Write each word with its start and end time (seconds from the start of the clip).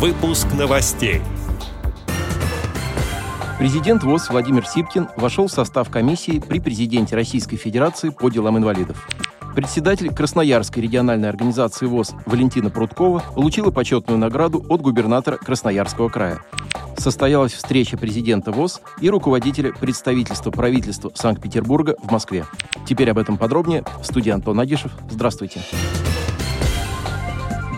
Выпуск 0.00 0.46
новостей. 0.58 1.20
Президент 3.58 4.02
ВОЗ 4.02 4.30
Владимир 4.30 4.66
Сипкин 4.66 5.08
вошел 5.18 5.46
в 5.46 5.52
состав 5.52 5.90
комиссии 5.90 6.38
при 6.38 6.58
президенте 6.58 7.14
Российской 7.14 7.58
Федерации 7.58 8.08
по 8.08 8.30
делам 8.30 8.56
инвалидов. 8.56 9.06
Председатель 9.54 10.08
Красноярской 10.08 10.82
региональной 10.82 11.28
организации 11.28 11.84
ВОЗ 11.84 12.14
Валентина 12.24 12.70
Прудкова 12.70 13.22
получила 13.34 13.70
почетную 13.70 14.18
награду 14.18 14.64
от 14.70 14.80
губернатора 14.80 15.36
Красноярского 15.36 16.08
края. 16.08 16.40
Состоялась 16.96 17.52
встреча 17.52 17.98
президента 17.98 18.52
ВОЗ 18.52 18.80
и 19.02 19.10
руководителя 19.10 19.70
представительства 19.70 20.50
правительства 20.50 21.12
Санкт-Петербурга 21.14 21.96
в 22.02 22.10
Москве. 22.10 22.46
Теперь 22.88 23.10
об 23.10 23.18
этом 23.18 23.36
подробнее. 23.36 23.84
Студия 24.02 24.32
Антон 24.32 24.60
Агишев. 24.60 24.92
Здравствуйте. 25.10 25.60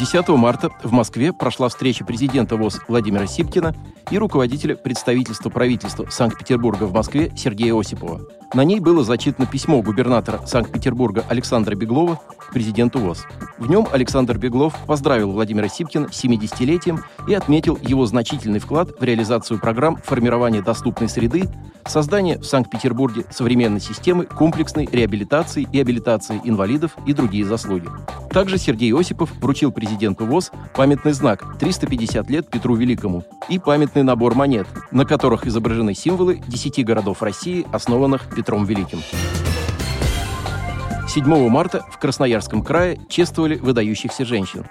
10 0.00 0.28
марта 0.30 0.70
в 0.82 0.92
Москве 0.92 1.30
прошла 1.30 1.68
встреча 1.68 2.06
президента 2.06 2.56
ВОЗ 2.56 2.80
Владимира 2.88 3.26
Сипкина 3.26 3.74
и 4.10 4.16
руководителя 4.16 4.74
представительства 4.74 5.50
правительства 5.50 6.06
Санкт-Петербурга 6.08 6.84
в 6.84 6.94
Москве 6.94 7.30
Сергея 7.36 7.78
Осипова. 7.78 8.22
На 8.54 8.64
ней 8.64 8.80
было 8.80 9.04
зачитано 9.04 9.46
письмо 9.46 9.82
губернатора 9.82 10.40
Санкт-Петербурга 10.46 11.22
Александра 11.28 11.74
Беглова 11.74 12.18
президенту 12.50 12.98
ВОЗ. 12.98 13.26
В 13.58 13.68
нем 13.68 13.86
Александр 13.92 14.38
Беглов 14.38 14.74
поздравил 14.86 15.32
Владимира 15.32 15.68
Сипкина 15.68 16.08
с 16.08 16.24
70-летием 16.24 17.00
и 17.28 17.34
отметил 17.34 17.78
его 17.82 18.06
значительный 18.06 18.58
вклад 18.58 18.98
в 18.98 19.04
реализацию 19.04 19.60
программ 19.60 19.98
формирования 19.98 20.62
доступной 20.62 21.10
среды, 21.10 21.44
создания 21.86 22.38
в 22.38 22.44
Санкт-Петербурге 22.44 23.24
современной 23.30 23.80
системы 23.80 24.24
комплексной 24.24 24.88
реабилитации 24.90 25.66
и 25.70 25.80
абилитации 25.80 26.40
инвалидов 26.44 26.92
и 27.06 27.12
другие 27.12 27.44
заслуги. 27.44 27.88
Также 28.30 28.58
Сергей 28.58 28.92
Осипов 28.94 29.32
вручил 29.40 29.72
президенту 29.72 30.24
ВОЗ 30.26 30.52
памятный 30.74 31.12
знак 31.12 31.44
«350 31.60 32.30
лет 32.30 32.48
Петру 32.48 32.74
Великому» 32.74 33.24
и 33.48 33.58
памятный 33.58 34.02
набор 34.02 34.34
монет, 34.34 34.66
на 34.90 35.04
которых 35.04 35.46
изображены 35.46 35.94
символы 35.94 36.40
10 36.46 36.84
городов 36.84 37.22
России, 37.22 37.66
основанных 37.72 38.34
Петром 38.34 38.64
Великим. 38.64 39.00
7 41.12 41.48
марта 41.48 41.84
в 41.90 41.98
Красноярском 41.98 42.62
крае 42.62 42.96
чествовали 43.08 43.56
выдающихся 43.56 44.24
женщин. 44.24 44.66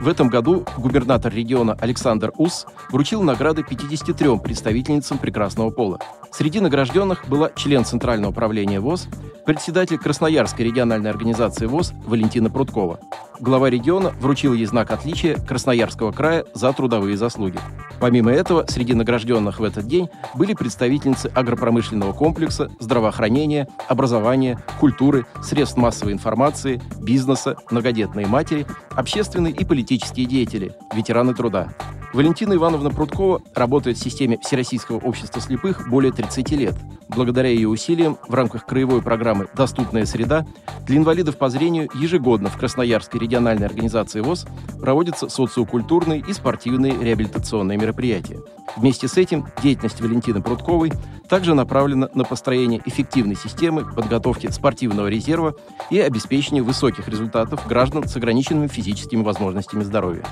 В 0.00 0.06
этом 0.06 0.28
году 0.28 0.64
губернатор 0.78 1.34
региона 1.34 1.76
Александр 1.80 2.30
Ус 2.36 2.64
вручил 2.90 3.24
награды 3.24 3.64
53 3.64 4.38
представительницам 4.38 5.18
прекрасного 5.18 5.70
пола. 5.70 5.98
Среди 6.30 6.60
награжденных 6.60 7.28
была 7.28 7.50
член 7.56 7.84
Центрального 7.84 8.30
управления 8.30 8.78
ВОЗ, 8.78 9.08
председатель 9.44 9.98
Красноярской 9.98 10.64
региональной 10.64 11.10
организации 11.10 11.66
ВОЗ 11.66 11.92
Валентина 12.06 12.50
Прудкова. 12.50 13.00
Глава 13.40 13.70
региона 13.70 14.10
вручил 14.20 14.52
ей 14.52 14.66
знак 14.66 14.90
отличия 14.90 15.36
Красноярского 15.36 16.12
края 16.12 16.44
за 16.52 16.72
трудовые 16.72 17.16
заслуги. 17.16 17.58
Помимо 17.98 18.30
этого, 18.30 18.66
среди 18.68 18.94
награжденных 18.94 19.60
в 19.60 19.64
этот 19.64 19.86
день 19.86 20.08
были 20.34 20.54
представительницы 20.54 21.30
агропромышленного 21.34 22.12
комплекса, 22.12 22.70
здравоохранения, 22.80 23.68
образования, 23.88 24.62
культуры, 24.78 25.26
средств 25.42 25.76
массовой 25.76 26.12
информации, 26.12 26.82
бизнеса, 27.00 27.56
многодетные 27.70 28.26
матери, 28.26 28.66
общественные 28.90 29.54
и 29.54 29.64
политические 29.64 30.26
деятели, 30.26 30.74
ветераны 30.94 31.34
труда. 31.34 31.68
Валентина 32.12 32.54
Ивановна 32.54 32.90
Прудкова 32.90 33.40
работает 33.54 33.96
в 33.96 34.02
системе 34.02 34.36
Всероссийского 34.42 34.98
общества 34.98 35.40
слепых 35.40 35.88
более 35.88 36.12
30 36.12 36.50
лет. 36.52 36.74
Благодаря 37.08 37.48
ее 37.48 37.68
усилиям 37.68 38.18
в 38.28 38.34
рамках 38.34 38.66
краевой 38.66 39.00
программы 39.00 39.46
«Доступная 39.54 40.06
среда» 40.06 40.44
для 40.86 40.96
инвалидов 40.96 41.36
по 41.36 41.48
зрению 41.48 41.88
ежегодно 41.94 42.48
в 42.48 42.56
Красноярской 42.56 43.20
региональной 43.20 43.66
организации 43.66 44.20
ВОЗ 44.20 44.46
проводятся 44.80 45.28
социокультурные 45.28 46.24
и 46.26 46.32
спортивные 46.32 46.96
реабилитационные 47.00 47.78
мероприятия. 47.78 48.40
Вместе 48.76 49.06
с 49.06 49.16
этим 49.16 49.46
деятельность 49.62 50.00
Валентины 50.00 50.42
Прудковой 50.42 50.92
также 51.28 51.54
направлена 51.54 52.08
на 52.14 52.24
построение 52.24 52.82
эффективной 52.84 53.36
системы 53.36 53.84
подготовки 53.84 54.50
спортивного 54.50 55.06
резерва 55.06 55.54
и 55.90 56.00
обеспечения 56.00 56.62
высоких 56.62 57.08
результатов 57.08 57.66
граждан 57.68 58.08
с 58.08 58.16
ограниченными 58.16 58.66
физическими 58.66 59.22
возможностями 59.22 59.84
здоровья. 59.84 60.24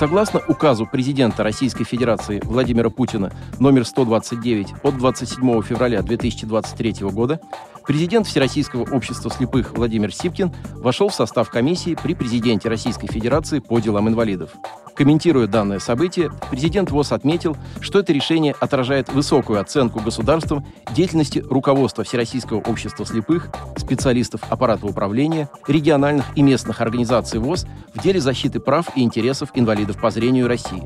Согласно 0.00 0.40
указу 0.48 0.86
президента 0.86 1.42
Российской 1.42 1.84
Федерации 1.84 2.40
Владимира 2.42 2.88
Путина 2.88 3.30
номер 3.58 3.84
129 3.84 4.68
от 4.82 4.96
27 4.96 5.60
февраля 5.60 6.00
2023 6.00 6.94
года, 7.10 7.38
президент 7.86 8.26
Всероссийского 8.26 8.90
общества 8.94 9.30
слепых 9.30 9.72
Владимир 9.76 10.10
Сипкин 10.10 10.54
вошел 10.76 11.10
в 11.10 11.14
состав 11.14 11.50
комиссии 11.50 11.98
при 12.02 12.14
президенте 12.14 12.70
Российской 12.70 13.08
Федерации 13.08 13.58
по 13.58 13.78
делам 13.78 14.08
инвалидов. 14.08 14.52
Комментируя 15.00 15.46
данное 15.46 15.78
событие, 15.78 16.30
президент 16.50 16.90
ВОЗ 16.90 17.12
отметил, 17.12 17.56
что 17.80 18.00
это 18.00 18.12
решение 18.12 18.54
отражает 18.60 19.10
высокую 19.10 19.58
оценку 19.58 19.98
государством 19.98 20.66
деятельности 20.94 21.38
руководства 21.38 22.04
Всероссийского 22.04 22.58
общества 22.58 23.06
слепых, 23.06 23.48
специалистов 23.78 24.42
аппарата 24.50 24.84
управления, 24.84 25.48
региональных 25.66 26.26
и 26.36 26.42
местных 26.42 26.82
организаций 26.82 27.40
ВОЗ 27.40 27.66
в 27.94 28.02
деле 28.02 28.20
защиты 28.20 28.60
прав 28.60 28.94
и 28.94 29.00
интересов 29.02 29.48
инвалидов 29.54 29.98
по 29.98 30.10
зрению 30.10 30.48
России. 30.48 30.82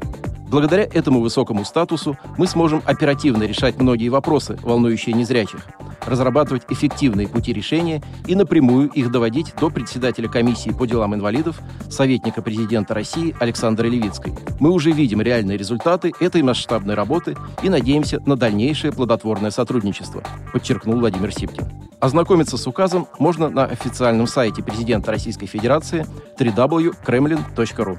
Благодаря 0.54 0.84
этому 0.84 1.20
высокому 1.20 1.64
статусу 1.64 2.16
мы 2.38 2.46
сможем 2.46 2.80
оперативно 2.84 3.42
решать 3.42 3.80
многие 3.80 4.08
вопросы, 4.08 4.56
волнующие 4.62 5.12
незрячих, 5.12 5.66
разрабатывать 6.06 6.62
эффективные 6.68 7.26
пути 7.26 7.52
решения 7.52 8.00
и 8.28 8.36
напрямую 8.36 8.88
их 8.90 9.10
доводить 9.10 9.52
до 9.58 9.68
председателя 9.68 10.28
комиссии 10.28 10.70
по 10.70 10.86
делам 10.86 11.12
инвалидов, 11.12 11.60
советника 11.90 12.40
президента 12.40 12.94
России 12.94 13.34
Александра 13.40 13.88
Левицкой. 13.88 14.32
Мы 14.60 14.70
уже 14.70 14.92
видим 14.92 15.20
реальные 15.20 15.58
результаты 15.58 16.12
этой 16.20 16.42
масштабной 16.42 16.94
работы 16.94 17.36
и 17.64 17.68
надеемся 17.68 18.20
на 18.24 18.36
дальнейшее 18.36 18.92
плодотворное 18.92 19.50
сотрудничество, 19.50 20.22
подчеркнул 20.52 21.00
Владимир 21.00 21.32
Сипкин. 21.32 21.68
Ознакомиться 21.98 22.58
с 22.58 22.66
указом 22.68 23.08
можно 23.18 23.48
на 23.48 23.64
официальном 23.64 24.28
сайте 24.28 24.62
президента 24.62 25.10
Российской 25.10 25.46
Федерации 25.46 26.06
www.kremlin.ru. 26.38 27.98